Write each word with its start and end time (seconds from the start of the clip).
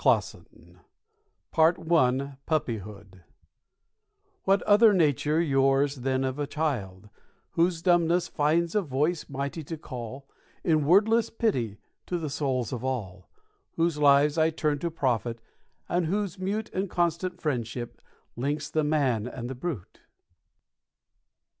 Lehmann_ 0.03 0.33
174 0.33 0.83
PART 1.51 1.77
I 1.77 2.35
PUPPYHOOD 2.47 3.11
_"What 4.45 4.63
other 4.63 4.93
nature 4.93 5.39
yours 5.39 5.97
than 5.97 6.23
of 6.23 6.39
a 6.39 6.47
child 6.47 7.09
Whose 7.51 7.83
dumbness 7.83 8.27
finds 8.27 8.73
a 8.73 8.81
voice 8.81 9.29
mighty 9.29 9.63
to 9.65 9.77
call, 9.77 10.27
In 10.63 10.87
wordless 10.87 11.29
pity, 11.29 11.77
to 12.07 12.17
the 12.17 12.31
souls 12.31 12.73
of 12.73 12.83
all, 12.83 13.29
Whose 13.75 13.99
lives 13.99 14.39
I 14.39 14.49
turn 14.49 14.79
to 14.79 14.89
profit, 14.89 15.39
and 15.87 16.07
whose 16.07 16.39
mute 16.39 16.71
And 16.73 16.89
constant 16.89 17.39
friendship 17.39 18.01
links 18.35 18.71
the 18.71 18.83
man 18.83 19.27
and 19.27 19.59
brute?" 19.59 20.01